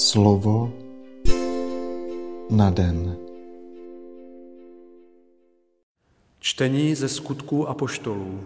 Slovo 0.00 0.72
na 2.50 2.70
den. 2.70 3.16
Čtení 6.38 6.94
ze 6.94 7.08
skutků 7.08 7.68
apoštolů. 7.68 8.40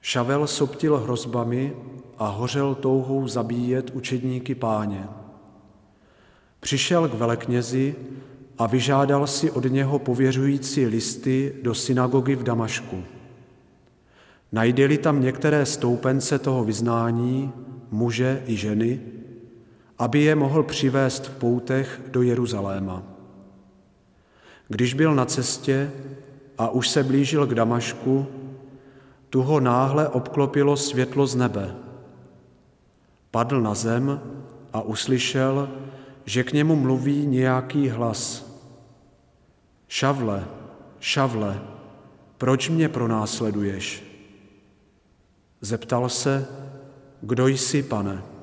Šavel 0.00 0.46
soptil 0.46 0.96
hrozbami 0.96 1.72
a 2.18 2.28
hořel 2.28 2.74
touhou 2.74 3.28
zabíjet 3.28 3.90
učedníky 3.90 4.54
páně. 4.54 5.08
Přišel 6.60 7.08
k 7.08 7.14
veleknězi 7.14 7.94
a 8.58 8.66
vyžádal 8.66 9.26
si 9.26 9.50
od 9.50 9.64
něho 9.64 9.98
pověřující 9.98 10.86
listy 10.86 11.54
do 11.62 11.74
synagogy 11.74 12.36
v 12.36 12.42
Damašku. 12.42 13.04
Najdeli 14.52 14.98
tam 14.98 15.22
některé 15.22 15.66
stoupence 15.66 16.38
toho 16.38 16.64
vyznání, 16.64 17.52
muže 17.90 18.42
i 18.46 18.56
ženy, 18.56 19.13
aby 19.98 20.20
je 20.20 20.34
mohl 20.34 20.62
přivést 20.62 21.26
v 21.26 21.36
poutech 21.36 22.00
do 22.08 22.22
Jeruzaléma. 22.22 23.02
Když 24.68 24.94
byl 24.94 25.14
na 25.14 25.24
cestě 25.24 25.90
a 26.58 26.68
už 26.68 26.88
se 26.88 27.02
blížil 27.02 27.46
k 27.46 27.54
Damašku, 27.54 28.26
tu 29.30 29.42
ho 29.42 29.60
náhle 29.60 30.08
obklopilo 30.08 30.76
světlo 30.76 31.26
z 31.26 31.34
nebe. 31.34 31.74
Padl 33.30 33.60
na 33.60 33.74
zem 33.74 34.20
a 34.72 34.82
uslyšel, 34.82 35.70
že 36.24 36.44
k 36.44 36.52
němu 36.52 36.76
mluví 36.76 37.26
nějaký 37.26 37.88
hlas. 37.88 38.50
Šavle, 39.88 40.44
šavle, 41.00 41.60
proč 42.38 42.68
mě 42.68 42.88
pronásleduješ? 42.88 44.04
Zeptal 45.60 46.08
se, 46.08 46.46
kdo 47.20 47.46
jsi, 47.46 47.82
pane? 47.82 48.33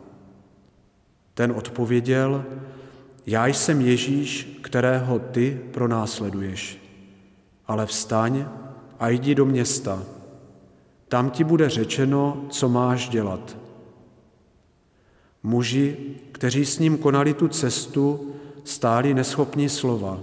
Ten 1.34 1.52
odpověděl, 1.52 2.45
já 3.26 3.48
jsem 3.48 3.81
Ježíš, 3.81 4.60
kterého 4.62 5.20
ty 5.20 5.62
pronásleduješ. 5.71 6.77
Ale 7.68 7.85
vstaň 7.85 8.46
a 8.99 9.10
jdi 9.10 9.35
do 9.35 9.46
města. 9.46 10.04
Tam 11.07 11.29
ti 11.29 11.43
bude 11.43 11.70
řečeno, 11.70 12.46
co 12.49 12.70
máš 12.70 13.10
dělat. 13.10 13.57
Muži, 15.43 15.98
kteří 16.32 16.65
s 16.65 16.79
ním 16.79 16.98
konali 16.98 17.34
tu 17.34 17.48
cestu, 17.48 18.34
stáli 18.63 19.13
neschopní 19.13 19.70
slova. 19.70 20.20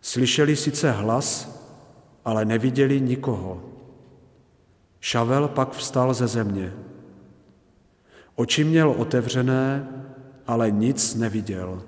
Slyšeli 0.00 0.56
sice 0.56 0.92
hlas, 0.92 1.58
ale 2.24 2.44
neviděli 2.44 3.00
nikoho. 3.00 3.62
Šavel 5.00 5.48
pak 5.48 5.72
vstal 5.72 6.14
ze 6.14 6.26
země. 6.26 6.72
Oči 8.40 8.64
měl 8.64 8.90
otevřené, 8.90 9.88
ale 10.46 10.70
nic 10.70 11.14
neviděl. 11.14 11.82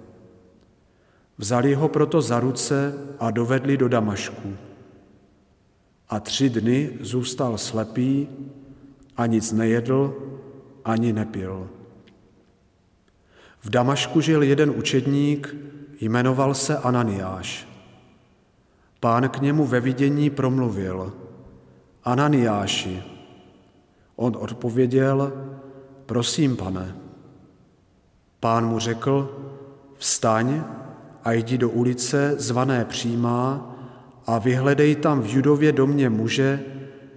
Vzali 1.39 1.75
ho 1.75 1.89
proto 1.89 2.23
za 2.23 2.41
ruce 2.41 2.95
a 3.21 3.31
dovedli 3.31 3.77
do 3.77 3.89
Damašku. 3.89 4.57
A 6.09 6.21
tři 6.21 6.51
dny 6.51 6.91
zůstal 7.01 7.59
slepý 7.59 8.29
a 9.17 9.27
nic 9.27 9.53
nejedl 9.53 10.15
ani 10.85 11.13
nepil. 11.13 11.71
V 13.61 13.71
Damašku 13.71 14.21
žil 14.21 14.43
jeden 14.43 14.71
učedník, 14.71 15.57
jmenoval 16.01 16.55
se 16.55 16.79
Ananiáš. 16.79 17.69
Pán 19.01 19.29
k 19.29 19.41
němu 19.41 19.67
ve 19.67 19.81
vidění 19.81 20.31
promluvil. 20.31 21.13
Ananiáši. 22.05 23.03
On 24.17 24.37
odpověděl, 24.39 25.33
prosím, 26.13 26.57
pane. 26.57 26.95
Pán 28.41 28.69
mu 28.69 28.79
řekl, 28.79 29.37
vstaň 29.97 30.63
a 31.25 31.33
jdi 31.33 31.59
do 31.59 31.71
ulice 31.71 32.35
zvané 32.39 32.85
Přímá 32.85 33.75
a 34.27 34.39
vyhledej 34.39 34.97
tam 34.97 35.23
v 35.23 35.27
Judově 35.27 35.73
domě 35.73 36.11
muže, 36.11 36.61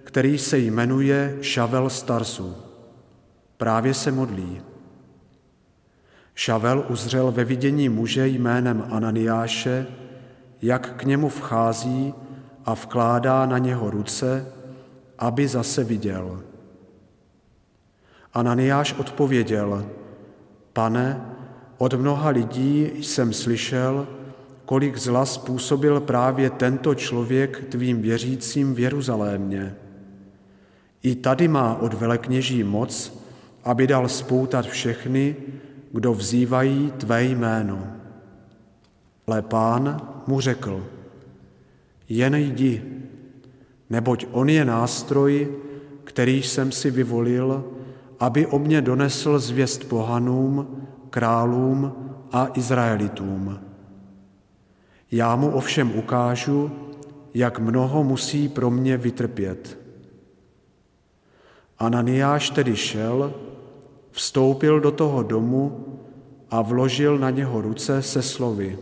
který 0.04 0.38
se 0.38 0.58
jmenuje 0.58 1.38
Šavel 1.40 1.90
Starsu. 1.90 2.56
Právě 3.56 3.94
se 3.94 4.12
modlí. 4.12 4.60
Šavel 6.34 6.84
uzřel 6.88 7.32
ve 7.32 7.44
vidění 7.44 7.88
muže 7.88 8.28
jménem 8.28 8.84
Ananiáše, 8.90 9.86
jak 10.62 10.96
k 10.96 11.04
němu 11.04 11.28
vchází 11.28 12.14
a 12.64 12.74
vkládá 12.74 13.46
na 13.46 13.58
něho 13.58 13.90
ruce, 13.90 14.46
aby 15.18 15.48
zase 15.48 15.84
viděl. 15.84 16.42
Ananiáš 18.36 18.92
odpověděl, 18.92 19.86
pane, 20.72 21.20
od 21.78 21.94
mnoha 21.94 22.28
lidí 22.28 22.90
jsem 23.00 23.32
slyšel, 23.32 24.06
kolik 24.64 24.96
zla 24.96 25.26
způsobil 25.26 26.00
právě 26.00 26.50
tento 26.50 26.94
člověk 26.94 27.64
tvým 27.68 28.02
věřícím 28.02 28.74
v 28.74 28.78
Jeruzalémě. 28.78 29.74
I 31.02 31.14
tady 31.14 31.48
má 31.48 31.74
od 31.80 31.94
velekněží 31.94 32.64
moc, 32.64 33.22
aby 33.64 33.86
dal 33.86 34.08
spoutat 34.08 34.66
všechny, 34.66 35.36
kdo 35.92 36.14
vzývají 36.14 36.92
tvé 36.98 37.24
jméno. 37.24 37.86
Ale 39.26 39.42
pán 39.42 40.00
mu 40.26 40.40
řekl, 40.40 40.86
jen 42.08 42.34
jdi, 42.34 42.82
neboť 43.90 44.26
on 44.32 44.48
je 44.48 44.64
nástroj, 44.64 45.48
který 46.04 46.42
jsem 46.42 46.72
si 46.72 46.90
vyvolil, 46.90 47.64
aby 48.20 48.46
o 48.46 48.58
mě 48.58 48.82
donesl 48.82 49.38
zvěst 49.38 49.88
pohanům, 49.88 50.86
králům 51.10 51.92
a 52.32 52.48
Izraelitům. 52.54 53.60
Já 55.10 55.36
mu 55.36 55.50
ovšem 55.50 55.98
ukážu, 55.98 56.70
jak 57.34 57.58
mnoho 57.58 58.04
musí 58.04 58.48
pro 58.48 58.70
mě 58.70 58.96
vytrpět. 58.96 59.78
Ananiáš 61.78 62.50
tedy 62.50 62.76
šel, 62.76 63.34
vstoupil 64.10 64.80
do 64.80 64.90
toho 64.90 65.22
domu 65.22 65.86
a 66.50 66.62
vložil 66.62 67.18
na 67.18 67.30
něho 67.30 67.60
ruce 67.60 68.02
se 68.02 68.22
slovy. 68.22 68.78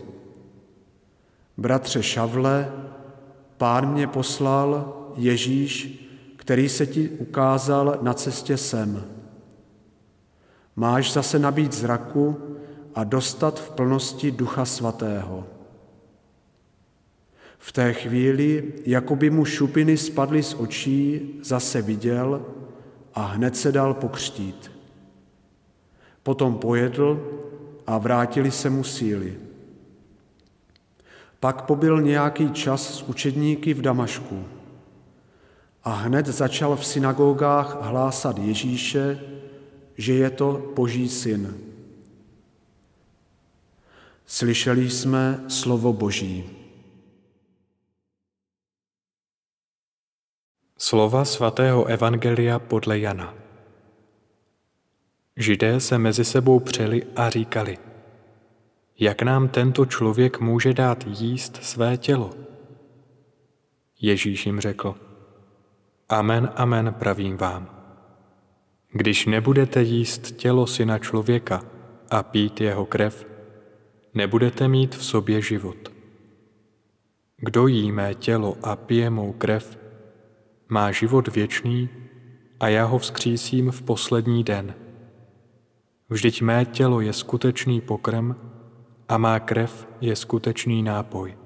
Bratře 1.57 2.03
Šavle, 2.03 2.71
pán 3.57 3.93
mě 3.93 4.07
poslal 4.07 4.93
Ježíš, 5.15 6.01
který 6.35 6.69
se 6.69 6.85
ti 6.85 7.09
ukázal 7.09 7.99
na 8.01 8.13
cestě 8.13 8.57
sem. 8.57 9.14
Máš 10.75 11.13
zase 11.13 11.39
nabít 11.39 11.73
zraku 11.73 12.57
a 12.95 13.03
dostat 13.03 13.59
v 13.59 13.69
plnosti 13.69 14.31
Ducha 14.31 14.65
Svatého. 14.65 15.47
V 17.57 17.71
té 17.71 17.93
chvíli, 17.93 18.73
jako 18.85 19.15
by 19.15 19.29
mu 19.29 19.45
šupiny 19.45 19.97
spadly 19.97 20.43
z 20.43 20.53
očí, 20.53 21.29
zase 21.43 21.81
viděl 21.81 22.45
a 23.13 23.21
hned 23.25 23.57
se 23.57 23.71
dal 23.71 23.93
pokřtít. 23.93 24.71
Potom 26.23 26.57
pojedl 26.57 27.39
a 27.87 27.97
vrátili 27.97 28.51
se 28.51 28.69
mu 28.69 28.83
síly. 28.83 29.37
Pak 31.39 31.61
pobyl 31.61 32.01
nějaký 32.01 32.51
čas 32.51 32.93
s 32.93 33.01
učedníky 33.03 33.73
v 33.73 33.81
Damašku 33.81 34.43
a 35.83 35.93
hned 35.93 36.25
začal 36.25 36.75
v 36.75 36.85
synagogách 36.85 37.77
hlásat 37.81 38.37
Ježíše, 38.37 39.19
že 39.97 40.13
je 40.13 40.29
to 40.29 40.71
Boží 40.75 41.09
syn. 41.09 41.57
Slyšeli 44.25 44.89
jsme 44.89 45.43
slovo 45.47 45.93
Boží. 45.93 46.49
Slova 50.77 51.25
svatého 51.25 51.85
Evangelia 51.85 52.59
podle 52.59 52.99
Jana. 52.99 53.33
Židé 55.37 55.79
se 55.79 55.97
mezi 55.97 56.25
sebou 56.25 56.59
přeli 56.59 57.03
a 57.15 57.29
říkali, 57.29 57.77
jak 58.99 59.21
nám 59.21 59.47
tento 59.47 59.85
člověk 59.85 60.39
může 60.39 60.73
dát 60.73 61.03
jíst 61.07 61.63
své 61.63 61.97
tělo? 61.97 62.29
Ježíš 64.01 64.45
jim 64.45 64.59
řekl, 64.59 64.95
Amen, 66.09 66.51
amen, 66.55 66.93
pravím 66.93 67.37
vám. 67.37 67.74
Když 68.97 69.25
nebudete 69.25 69.81
jíst 69.81 70.31
tělo 70.31 70.67
syna 70.67 70.99
člověka 70.99 71.63
a 72.09 72.23
pít 72.23 72.61
jeho 72.61 72.85
krev, 72.85 73.27
nebudete 74.13 74.67
mít 74.67 74.95
v 74.95 75.05
sobě 75.05 75.41
život. 75.41 75.91
Kdo 77.37 77.67
jí 77.67 77.91
mé 77.91 78.13
tělo 78.13 78.57
a 78.63 78.75
pije 78.75 79.09
mou 79.09 79.33
krev, 79.33 79.77
má 80.69 80.91
život 80.91 81.27
věčný 81.27 81.89
a 82.59 82.67
já 82.67 82.85
ho 82.85 82.97
vzkřísím 82.99 83.71
v 83.71 83.81
poslední 83.81 84.43
den. 84.43 84.73
Vždyť 86.09 86.41
mé 86.41 86.65
tělo 86.65 87.01
je 87.01 87.13
skutečný 87.13 87.81
pokrm 87.81 88.35
a 89.09 89.17
má 89.17 89.39
krev 89.39 89.87
je 90.01 90.15
skutečný 90.15 90.83
nápoj. 90.83 91.37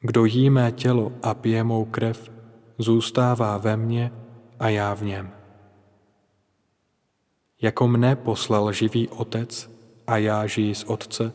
Kdo 0.00 0.24
jí 0.24 0.50
mé 0.50 0.72
tělo 0.72 1.12
a 1.22 1.34
pije 1.34 1.64
mou 1.64 1.84
krev, 1.84 2.30
zůstává 2.78 3.58
ve 3.58 3.76
mně 3.76 4.12
a 4.58 4.68
já 4.68 4.94
v 4.94 5.02
něm. 5.02 5.41
Jako 7.62 7.88
mne 7.88 8.16
poslal 8.16 8.72
živý 8.72 9.08
otec 9.08 9.70
a 10.06 10.16
já 10.16 10.46
žiji 10.46 10.74
z 10.74 10.84
otce, 10.84 11.32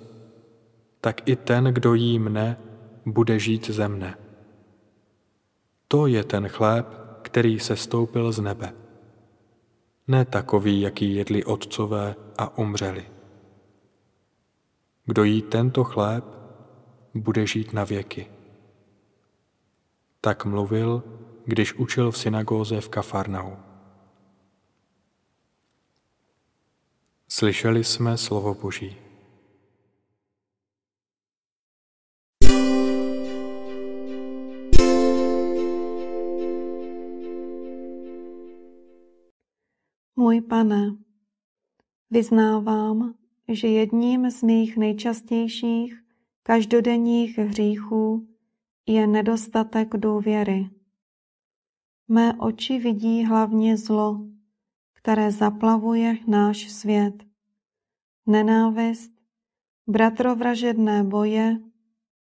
tak 1.01 1.27
i 1.29 1.35
ten, 1.35 1.63
kdo 1.63 1.93
jí 1.93 2.19
mne, 2.19 2.57
bude 3.05 3.39
žít 3.39 3.69
ze 3.69 3.87
mne. 3.87 4.17
To 5.87 6.07
je 6.07 6.23
ten 6.23 6.47
chléb, 6.47 6.87
který 7.21 7.59
se 7.59 7.75
stoupil 7.75 8.31
z 8.31 8.39
nebe. 8.39 8.73
Ne 10.07 10.25
takový, 10.25 10.81
jaký 10.81 11.15
jedli 11.15 11.43
otcové 11.43 12.15
a 12.37 12.57
umřeli. 12.57 13.05
Kdo 15.05 15.23
jí 15.23 15.41
tento 15.41 15.83
chléb, 15.83 16.25
bude 17.13 17.47
žít 17.47 17.73
na 17.73 17.83
věky. 17.83 18.27
Tak 20.21 20.45
mluvil, 20.45 21.03
když 21.45 21.73
učil 21.73 22.11
v 22.11 22.17
synagóze 22.17 22.81
v 22.81 22.89
Kafarnau. 22.89 23.66
Slyšeli 27.29 27.83
jsme 27.83 28.17
slovo 28.17 28.53
Boží. 28.53 28.95
Můj 40.15 40.41
pane, 40.41 40.97
vyznávám, 42.09 43.13
že 43.47 43.67
jedním 43.67 44.31
z 44.31 44.43
mých 44.43 44.77
nejčastějších 44.77 46.03
každodenních 46.43 47.37
hříchů 47.37 48.27
je 48.85 49.07
nedostatek 49.07 49.97
důvěry. 49.97 50.69
Mé 52.07 52.33
oči 52.39 52.79
vidí 52.79 53.25
hlavně 53.25 53.77
zlo, 53.77 54.36
které 55.07 55.31
zaplavuje 55.31 56.17
náš 56.27 56.71
svět. 56.71 57.23
Nenávist, 58.25 59.11
bratrovražedné 59.87 61.03
boje, 61.03 61.59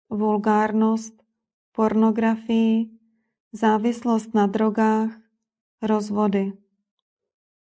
vulgárnost, 0.10 1.24
pornografii, 1.72 2.90
závislost 3.54 4.34
na 4.34 4.48
drogách, 4.48 5.22
rozvody. 5.82 6.54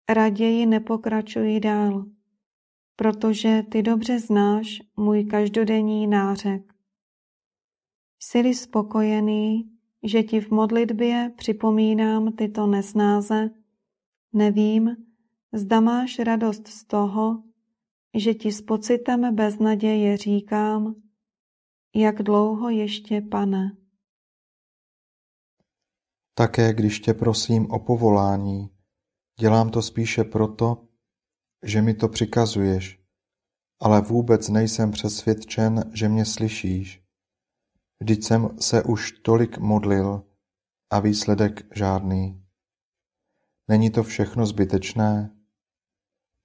Raději 0.09 0.67
nepokračuji 0.67 1.61
dál, 1.61 2.05
protože 2.97 3.63
ty 3.71 3.83
dobře 3.83 4.19
znáš 4.19 4.81
můj 4.97 5.25
každodenní 5.25 6.07
nářek. 6.07 6.73
Jsi 8.23 8.55
spokojený, 8.55 9.71
že 10.03 10.23
ti 10.23 10.41
v 10.41 10.51
modlitbě 10.51 11.33
připomínám 11.37 12.33
tyto 12.33 12.67
nesnáze, 12.67 13.51
nevím, 14.33 15.10
zda 15.53 15.81
máš 15.81 16.19
radost 16.19 16.69
z 16.69 16.85
toho, 16.85 17.43
že 18.19 18.35
ti 18.35 18.53
s 18.53 18.63
pocitem 18.63 19.35
beznaděje 19.35 20.17
říkám, 20.17 20.95
jak 21.95 22.23
dlouho 22.23 22.71
ještě, 22.71 23.21
pane. 23.21 23.77
Také 26.35 26.75
když 26.75 27.01
tě 27.01 27.15
prosím 27.15 27.71
o 27.71 27.79
povolání, 27.79 28.71
dělám 29.41 29.71
to 29.71 29.83
spíše 29.83 30.25
proto, 30.25 30.89
že 31.65 31.83
mi 31.83 31.95
to 31.95 32.09
přikazuješ, 32.09 33.01
ale 33.81 34.01
vůbec 34.01 34.49
nejsem 34.49 34.91
přesvědčen, 34.91 35.91
že 35.95 36.09
mě 36.09 36.25
slyšíš. 36.25 37.03
Vždyť 38.01 38.25
jsem 38.25 38.61
se 38.61 38.83
už 38.83 39.13
tolik 39.13 39.59
modlil 39.59 40.23
a 40.91 41.01
výsledek 41.01 41.77
žádný. 41.77 42.45
Není 43.69 43.91
to 43.91 44.03
všechno 44.03 44.47
zbytečné? 44.47 45.40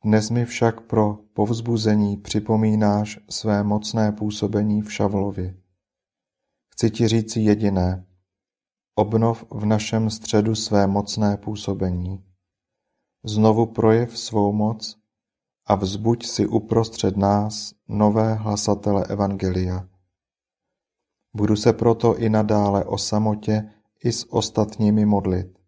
Dnes 0.06 0.30
mi 0.30 0.46
však 0.46 0.81
pro 0.81 1.18
povzbuzení 1.34 2.18
připomínáš 2.18 3.19
své 3.30 3.63
mocné 3.63 4.12
působení 4.12 4.81
v 4.81 4.94
Šavlově. 4.94 5.57
Chci 6.74 6.92
ti 6.92 7.07
říci 7.07 7.40
jediné. 7.40 8.06
Obnov 8.96 9.46
v 9.52 9.66
našem 9.66 10.10
středu 10.10 10.56
své 10.56 10.88
mocné 10.88 11.38
působení. 11.38 12.24
Znovu 13.24 13.66
projev 13.66 14.19
svou 14.19 14.54
moc 14.54 14.98
a 15.66 15.75
vzbuď 15.75 16.25
si 16.25 16.48
uprostřed 16.48 17.18
nás 17.18 17.74
nové 17.88 18.34
hlasatele 18.34 19.06
Evangelia. 19.10 19.90
Budu 21.34 21.56
se 21.56 21.74
proto 21.74 22.18
i 22.18 22.30
nadále 22.30 22.86
o 22.86 22.98
samotě 22.98 23.72
i 24.04 24.12
s 24.12 24.34
ostatními 24.34 25.06
modlit. 25.06 25.60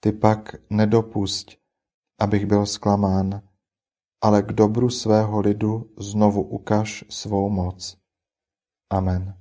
Ty 0.00 0.12
pak 0.12 0.54
nedopusť, 0.70 1.59
abych 2.20 2.46
byl 2.46 2.66
zklamán, 2.66 3.42
ale 4.22 4.42
k 4.42 4.52
dobru 4.52 4.90
svého 4.90 5.40
lidu 5.40 5.94
znovu 5.98 6.42
ukaž 6.42 7.04
svou 7.08 7.48
moc. 7.50 7.96
Amen. 8.90 9.36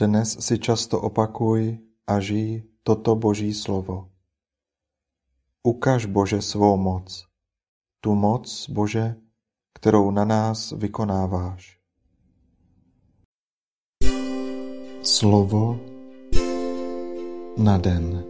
Dnes 0.00 0.40
si 0.40 0.58
často 0.58 1.00
opakuj 1.00 1.76
a 2.08 2.20
žij 2.20 2.64
toto 2.82 3.16
Boží 3.16 3.52
slovo. 3.52 4.08
Ukaž, 5.60 6.06
Bože, 6.08 6.40
svou 6.40 6.76
moc, 6.80 7.28
tu 8.00 8.14
moc, 8.14 8.48
Bože, 8.70 9.20
kterou 9.74 10.10
na 10.10 10.24
nás 10.24 10.72
vykonáváš. 10.72 11.79
Slovo 15.10 15.76
na 17.56 17.78
den. 17.78 18.29